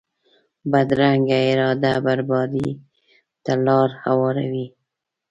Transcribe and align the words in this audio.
بدرنګه 0.71 1.37
اراده 1.49 1.93
بربادي 2.05 2.69
ته 3.43 3.53
لار 3.65 3.89
هواروي 4.03 4.67